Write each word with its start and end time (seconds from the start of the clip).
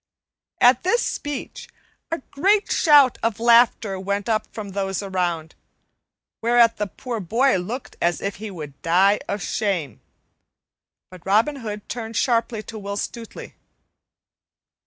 At 0.59 0.81
this 0.81 1.03
speech 1.03 1.67
a 2.09 2.23
great 2.31 2.71
shout 2.71 3.19
of 3.21 3.39
laughter 3.39 3.99
went 3.99 4.27
up 4.27 4.47
from 4.51 4.69
those 4.69 5.03
around, 5.03 5.53
whereat 6.41 6.77
the 6.77 6.87
poor 6.87 7.19
boy 7.19 7.57
looked 7.57 7.97
as 8.01 8.17
he 8.17 8.49
would 8.49 8.81
die 8.81 9.19
of 9.27 9.43
shame; 9.43 10.01
but 11.11 11.23
Robin 11.23 11.57
Hood 11.57 11.87
turned 11.87 12.17
sharply 12.17 12.63
to 12.63 12.79
Will 12.79 12.97
Stutely. 12.97 13.53